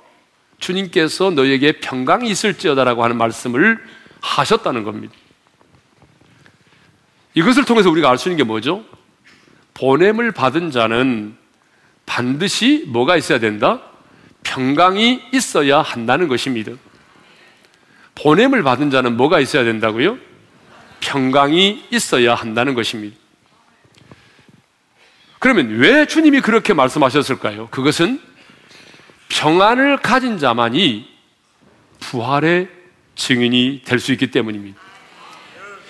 [0.60, 3.78] 주님께서 너희에게 평강이 있을지어다라고 하는 말씀을
[4.22, 5.14] 하셨다는 겁니다.
[7.36, 8.84] 이것을 통해서 우리가 알 수 있는 게 뭐죠?
[9.76, 11.36] 보냄을 받은 자는
[12.06, 13.82] 반드시 뭐가 있어야 된다?
[14.44, 16.72] 평강이 있어야 한다는 것입니다.
[18.16, 20.18] 보냄을 받은 자는 뭐가 있어야 된다고요?
[21.02, 23.18] 평강이 있어야 한다는 것입니다.
[25.40, 27.68] 그러면 왜 주님이 그렇게 말씀하셨을까요?
[27.68, 28.22] 그것은
[29.30, 31.08] 평안을 가진 자만이
[32.00, 32.70] 부활의
[33.16, 34.80] 증인이 될 수 있기 때문입니다.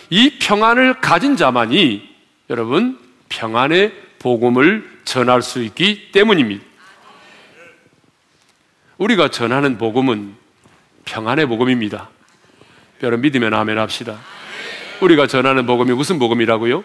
[0.09, 2.07] 이 평안을 가진 자만이
[2.49, 6.63] 여러분 평안의 복음을 전할 수 있기 때문입니다.
[8.97, 10.35] 우리가 전하는 복음은
[11.05, 12.09] 평안의 복음입니다.
[13.03, 14.19] 여러분 믿으면 아멘 합시다.
[15.01, 16.83] 우리가 전하는 복음이 무슨 복음이라고요?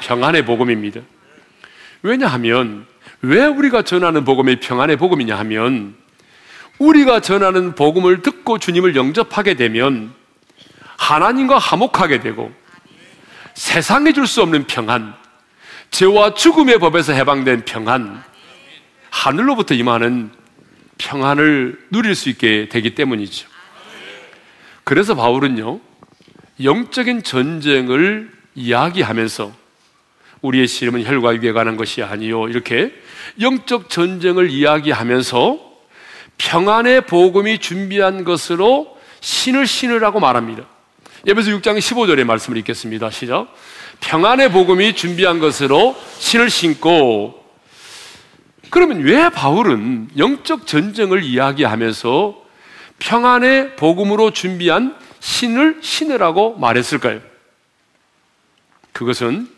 [0.00, 1.00] 평안의 복음입니다.
[2.02, 2.86] 왜냐하면
[3.22, 5.96] 왜 우리가 전하는 복음이 평안의 복음이냐 하면
[6.78, 10.12] 우리가 전하는 복음을 듣고 주님을 영접하게 되면
[10.96, 12.52] 하나님과 화목하게 되고
[13.54, 15.14] 세상에 줄수 없는 평안,
[15.90, 18.22] 죄와 죽음의 법에서 해방된 평안,
[19.10, 20.30] 하늘로부터 임하는
[20.98, 23.48] 평안을 누릴 수 있게 되기 때문이죠.
[24.84, 25.80] 그래서 바울은요,
[26.62, 29.52] 영적인 전쟁을 이야기하면서
[30.42, 32.48] 우리의 씨름은 혈과 육에 관한 것이 아니요.
[32.48, 32.92] 이렇게
[33.40, 35.58] 영적 전쟁을 이야기하면서
[36.38, 40.64] 평안의 복음이 준비한 것으로 신을 신으라고 말합니다.
[41.26, 43.10] 예배서 6장 15절의 말씀을 읽겠습니다.
[43.10, 43.52] 시작.
[43.98, 47.44] 평안의 복음이 준비한 것으로 신을 신고
[48.70, 52.44] 그러면 왜 바울은 영적 전쟁을 이야기하면서
[53.00, 57.20] 평안의 복음으로 준비한 신을 신으라고 말했을까요?
[58.92, 59.48] 그것은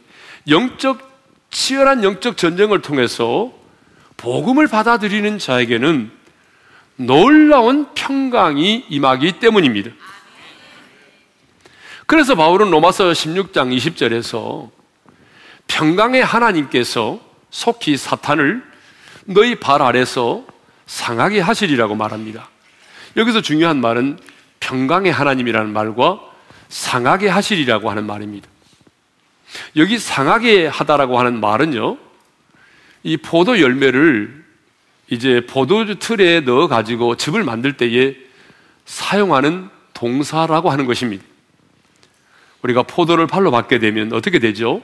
[0.48, 1.06] 영적
[1.50, 3.52] 치열한 영적 전쟁을 통해서
[4.16, 6.10] 복음을 받아들이는 자에게는
[6.96, 9.90] 놀라운 평강이 임하기 때문입니다.
[12.08, 14.70] 그래서 바울은 로마서 16장 20절에서
[15.66, 18.64] 평강의 하나님께서 속히 사탄을
[19.26, 20.42] 너희 발 아래서
[20.86, 22.48] 상하게 하시리라고 말합니다.
[23.18, 24.18] 여기서 중요한 말은
[24.58, 26.18] 평강의 하나님이라는 말과
[26.70, 28.48] 상하게 하시리라고 하는 말입니다.
[29.76, 31.98] 여기 상하게 하다라고 하는 말은요,
[33.02, 34.46] 이 포도 열매를
[35.10, 38.16] 이제 포도주 틀에 넣어 가지고 즙을 만들 때에
[38.86, 41.27] 사용하는 동사라고 하는 것입니다.
[42.62, 44.82] 우리가 포도를 팔로 받게 되면 어떻게 되죠?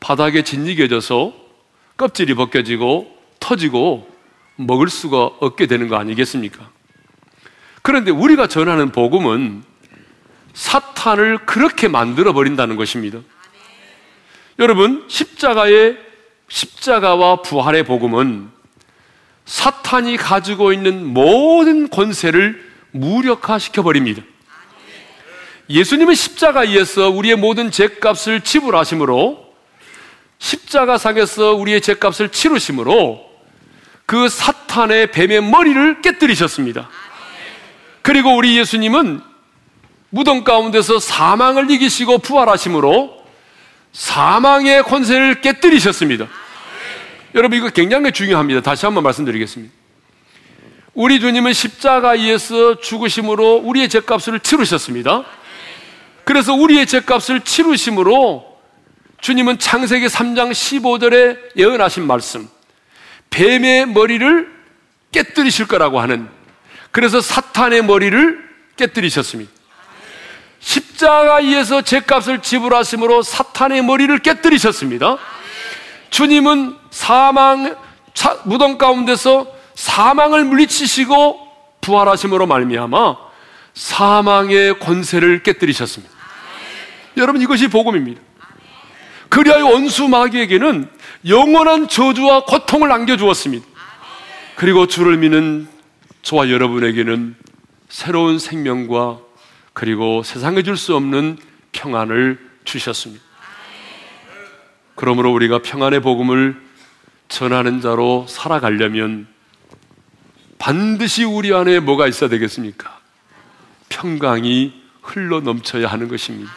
[0.00, 1.32] 바닥에 짓이겨져서
[1.96, 4.08] 껍질이 벗겨지고 터지고
[4.56, 6.70] 먹을 수가 없게 되는 거 아니겠습니까?
[7.82, 9.62] 그런데 우리가 전하는 복음은
[10.54, 13.18] 사탄을 그렇게 만들어 버린다는 것입니다.
[14.58, 15.98] 여러분, 십자가의
[16.48, 18.50] 십자가와 부활의 복음은
[19.44, 24.22] 사탄이 가지고 있는 모든 권세를 무력화시켜 버립니다.
[25.68, 29.44] 예수님은 십자가에서 우리의 모든 죄값을 지불하심으로
[30.38, 33.24] 십자가상에서 우리의 죄값을 치르심으로
[34.06, 36.90] 그 사탄의 뱀의 머리를 깨뜨리셨습니다.
[38.02, 39.22] 그리고 우리 예수님은
[40.10, 43.24] 무덤 가운데서 사망을 이기시고 부활하심으로
[43.92, 46.28] 사망의 권세를 깨뜨리셨습니다.
[47.34, 48.60] 여러분 이거 굉장히 중요합니다.
[48.60, 49.72] 다시 한번 말씀드리겠습니다.
[50.92, 55.24] 우리 주님은 십자가에서 죽으심으로 우리의 죄값을 치르셨습니다.
[56.24, 58.54] 그래서 우리의 죄값을 치르심으로
[59.20, 62.48] 주님은 창세기 3장 15절에 예언하신 말씀
[63.30, 64.52] 뱀의 머리를
[65.12, 66.28] 깨뜨리실 거라고 하는
[66.90, 69.50] 그래서 사탄의 머리를 깨뜨리셨습니다.
[70.60, 75.18] 십자가에서 죄값을 지불하심으로 사탄의 머리를 깨뜨리셨습니다.
[76.10, 77.76] 주님은 사망
[78.44, 81.48] 무덤 가운데서 사망을 물리치시고
[81.80, 83.16] 부활하심으로 말미암아
[83.74, 86.13] 사망의 권세를 깨뜨리셨습니다.
[87.16, 88.20] 여러분 이것이 복음입니다.
[89.28, 90.88] 그리하여 원수 마귀에게는
[91.26, 93.66] 영원한 저주와 고통을 안겨주었습니다.
[94.56, 95.66] 그리고 주를 믿는
[96.22, 97.34] 저와 여러분에게는
[97.88, 99.18] 새로운 생명과
[99.72, 101.38] 그리고 세상에 줄 수 없는
[101.72, 103.22] 평안을 주셨습니다.
[104.94, 106.56] 그러므로 우리가 평안의 복음을
[107.28, 109.26] 전하는 자로 살아가려면
[110.58, 113.00] 반드시 우리 안에 뭐가 있어야 되겠습니까?
[113.88, 114.72] 평강이
[115.02, 116.50] 흘러 넘쳐야 하는 것입니다.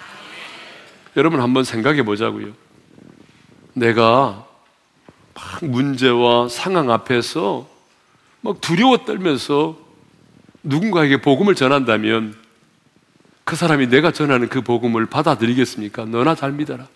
[1.18, 2.54] 여러분 한번 생각해 보자고요.
[3.74, 4.46] 내가
[5.34, 7.68] 막 문제와 상황 앞에서
[8.42, 9.78] 막 두려워 떨면서
[10.62, 12.36] 누군가에게 복음을 전한다면
[13.44, 16.06] 그 사람이 내가 전하는 그 복음을 받아들이겠습니까?
[16.06, 16.88] 너나 잘 믿어라.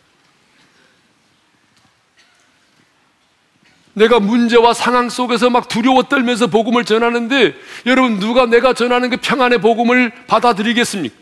[3.93, 7.55] 내가 문제와 상황 속에서 막 두려워 떨면서 복음을 전하는데
[7.87, 11.20] 여러분 누가 내가 전하는 그 평안의 복음을 받아들이겠습니까?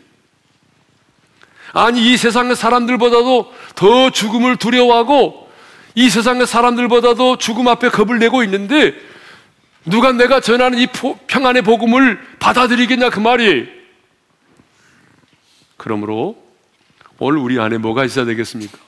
[1.72, 5.48] 아니 이 세상의 사람들보다도 더 죽음을 두려워하고
[5.94, 8.94] 이 세상의 사람들보다도 죽음 앞에 겁을 내고 있는데
[9.84, 10.86] 누가 내가 전하는 이
[11.26, 13.68] 평안의 복음을 받아들이겠냐 그 말이
[15.76, 16.36] 그러므로
[17.18, 18.78] 오늘 우리 안에 뭐가 있어야 되겠습니까?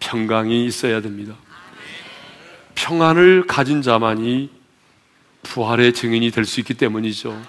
[0.00, 1.34] 평강이 있어야 됩니다.
[2.74, 4.50] 평안을 가진 자만이
[5.42, 7.40] 부활의 증인이 될 수 있기 때문이죠.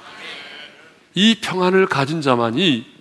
[1.15, 2.92] 이 평안을 가진 자만이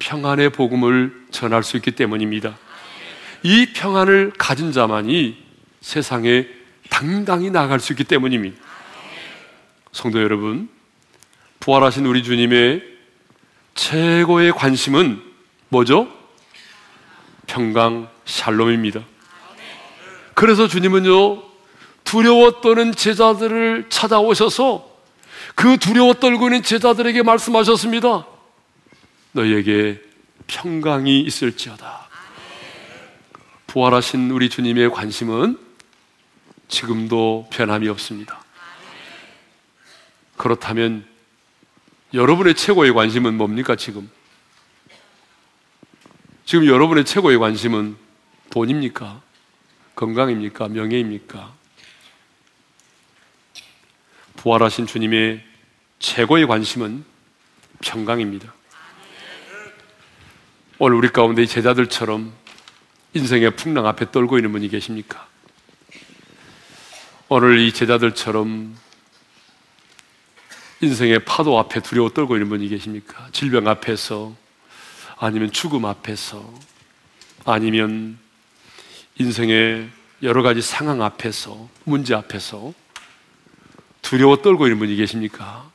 [0.00, 2.58] 평안의 복음을 전할 수 있기 때문입니다.
[3.42, 5.36] 이 평안을 가진 자만이
[5.80, 6.46] 세상에
[6.88, 8.60] 당당히 나갈 수 있기 때문입니다.
[9.92, 10.68] 성도 여러분,
[11.60, 12.82] 부활하신 우리 주님의
[13.74, 15.22] 최고의 관심은
[15.68, 16.08] 뭐죠?
[17.46, 19.02] 평강 샬롬입니다.
[20.34, 21.42] 그래서 주님은요,
[22.04, 24.88] 두려워 떠는 제자들을 찾아오셔서
[25.54, 28.26] 그 두려워 떨고 있는 제자들에게 말씀하셨습니다.
[29.32, 30.02] 너에게
[30.46, 32.08] 평강이 있을지어다.
[33.66, 35.58] 부활하신 우리 주님의 관심은
[36.68, 38.42] 지금도 변함이 없습니다.
[40.36, 41.06] 그렇다면
[42.12, 44.10] 여러분의 최고의 관심은 뭡니까, 지금?
[46.44, 47.96] 지금 여러분의 최고의 관심은
[48.50, 49.22] 돈입니까?
[49.94, 50.68] 건강입니까?
[50.68, 51.54] 명예입니까?
[54.36, 55.44] 부활하신 주님의
[56.00, 57.04] 최고의 관심은
[57.82, 58.59] 평강입니다.
[60.82, 62.32] 오늘 우리 가운데 제자들처럼
[63.12, 65.28] 인생의 풍랑 앞에 떨고 있는 분이 계십니까?
[67.28, 68.74] 오늘 이 제자들처럼
[70.80, 73.28] 인생의 파도 앞에 두려워 떨고 있는 분이 계십니까?
[73.32, 74.34] 질병 앞에서
[75.18, 76.50] 아니면 죽음 앞에서
[77.44, 78.18] 아니면
[79.18, 79.90] 인생의
[80.22, 82.72] 여러 가지 상황 앞에서 문제 앞에서
[84.00, 85.70] 두려워 떨고 있는 분이 계십니까?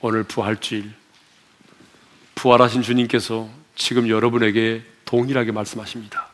[0.00, 0.92] 오늘 부활주일
[2.34, 6.28] 부활하신 주님께서 지금 여러분에게 동일하게 말씀하십니다.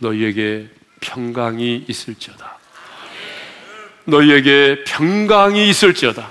[0.00, 0.68] 너희에게
[1.00, 2.58] 평강이 있을지어다.
[4.04, 6.30] 너희에게 평강이 있을지어다.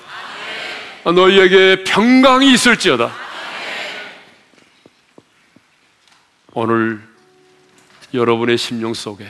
[1.05, 3.13] 너희에게 평강이 있을지어다.
[6.53, 7.01] 오늘
[8.13, 9.27] 여러분의 심령 속에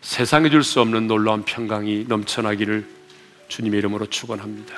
[0.00, 2.86] 세상에 줄수 없는 놀라운 평강이 넘쳐나기를
[3.48, 4.74] 주님의 이름으로 축원합니다.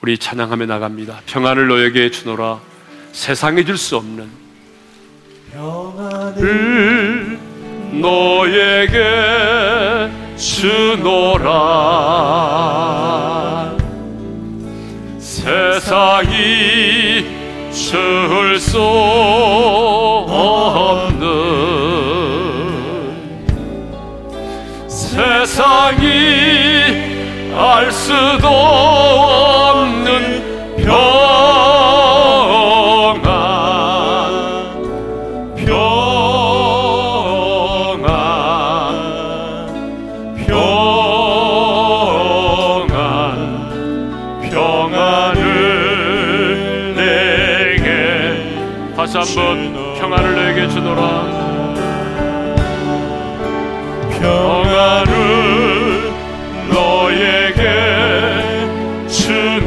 [0.00, 1.20] 우리 찬양하며 나갑니다.
[1.26, 2.60] 평안을 너에게 주노라.
[3.12, 4.28] 세상에 줄 수 없는
[5.52, 7.38] 평안을
[8.00, 8.98] 너에게
[10.36, 11.48] 주노라
[15.18, 16.28] 세상이
[17.72, 18.78] 줄 수
[20.28, 21.26] 없는
[24.86, 26.77] 세상이
[27.60, 28.46] 알 수도
[29.74, 31.27] 없는 평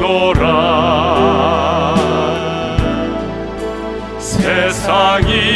[0.01, 1.95] 주노라.
[4.17, 5.50] 세상이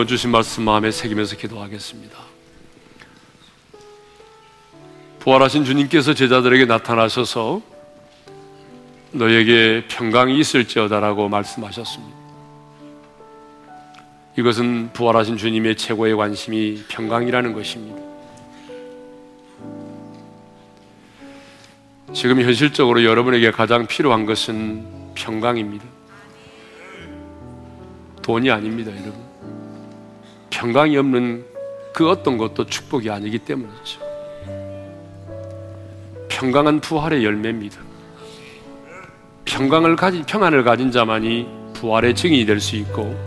[0.00, 2.16] 한번 주신 말씀 마음에 새기면서 기도하겠습니다
[5.18, 7.60] 부활하신 주님께서 제자들에게 나타나셔서
[9.12, 12.16] 너에게 평강이 있을지어다라고 말씀하셨습니다.
[14.38, 18.00] 이것은 부활하신 주님의 최고의 관심이 평강이라는 것입니다.
[22.14, 25.84] 지금 현실적으로 여러분에게 가장 필요한 것은 평강입니다.
[28.22, 29.29] 돈이 아닙니다, 여러분.
[30.60, 31.42] 평강이 없는
[31.94, 33.98] 그 어떤 것도 축복이 아니기 때문이죠.
[36.28, 37.80] 평강은 부활의 열매입니다.
[39.46, 43.18] 평강을 가진 평안을 가진 자만이 부활의 증인이 될 수 있고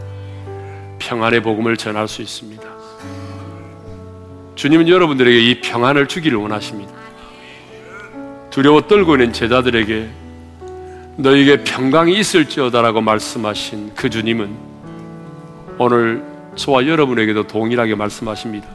[1.00, 2.64] 평안의 복음을 전할 수 있습니다.
[4.54, 6.94] 주님은 여러분들에게 이 평안을 주기를 원하십니다.
[8.52, 10.08] 두려워 떨고 있는 제자들에게
[11.18, 14.56] 너에게 평강이 있을지어다라고 말씀하신 그 주님은
[15.80, 18.68] 오늘 저와 여러분에게도 동일하게 말씀하십니다.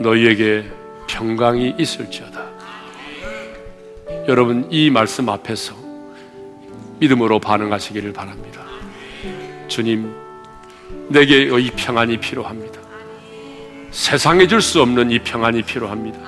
[0.00, 0.64] 너희에게
[1.08, 2.44] 평강이 있을지어다.
[4.28, 5.74] 여러분 이 말씀 앞에서
[6.98, 8.62] 믿음으로 반응하시기를 바랍니다.
[9.68, 10.12] 주님,
[11.08, 12.80] 내게 이 평안이 필요합니다.
[13.90, 16.18] 세상에 줄 수 없는 이 평안이 필요합니다.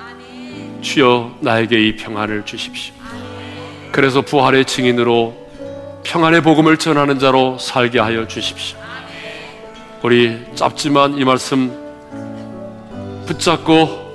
[0.81, 2.93] 주여 나에게 이 평안을 주십시오.
[3.91, 5.35] 그래서 부활의 증인으로
[6.03, 8.77] 평안의 복음을 전하는 자로 살게 하여 주십시오.
[10.03, 11.71] 우리 짧지만 이 말씀
[13.25, 14.05] 붙잡고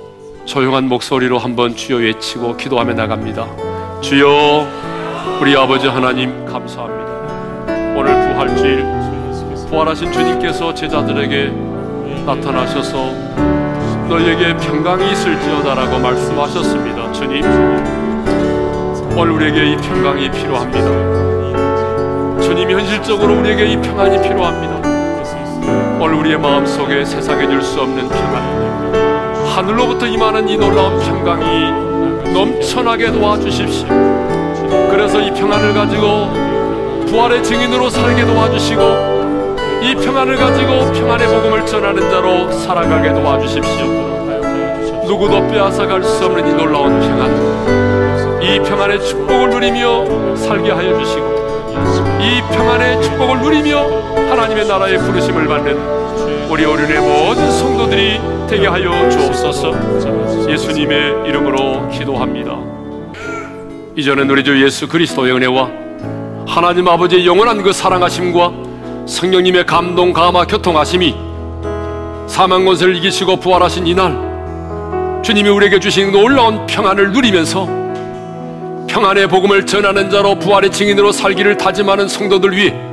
[0.45, 3.45] 조용한 목소리로 한번 주여 외치고 기도하며 나갑니다.
[4.01, 4.67] 주여
[5.41, 7.03] 우리 아버지 하나님 감사합니다.
[7.97, 8.85] 오늘 부활주일
[9.69, 11.51] 부활하신 주님께서 제자들에게
[12.25, 13.11] 나타나셔서
[14.07, 17.11] 너희에게 평강이 있을지어다라고 말씀하셨습니다.
[17.11, 17.43] 주님
[19.17, 22.41] 오늘 우리에게 이 평강이 필요합니다.
[22.41, 24.82] 주님 현실적으로 우리에게 이 평안이 필요합니다.
[26.03, 33.87] 오늘 우리의 마음속에 세상에 줄 수 없는 평안 하늘로부터 임하는 이 놀라운 평강이 넘쳐나게 도와주십시오.
[34.91, 36.29] 그래서 이 평안을 가지고
[37.05, 38.81] 부활의 증인으로 살게 도와주시고
[39.81, 43.85] 이 평안을 가지고 평안의 복음을 전하는 자로 살아가게 도와주십시오.
[45.07, 51.33] 누구도 빼앗아갈 수 없는 이 놀라운 평안 이 평안의 축복을 누리며 살게 하여 주시고
[52.19, 55.92] 이 평안의 축복을 누리며 하나님의 나라의 부르심을 받는
[56.49, 60.49] 우리 어린의 모든 성도들이 되게 하여 주옵소서.
[60.49, 62.57] 예수님의 이름으로 기도합니다.
[63.95, 65.69] 이전에 우리 주 예수 그리스도의 은혜와
[66.47, 68.51] 하나님 아버지의 영원한 그 사랑하심과
[69.07, 71.15] 성령님의 감동 감화 교통하심이
[72.27, 77.65] 사망 권세를 이기시고 부활하신 이날 주님이 우리에게 주신 놀라운 평안을 누리면서
[78.87, 82.92] 평안의 복음을 전하는 자로 부활의 증인으로 살기를 다짐하는 성도들 위해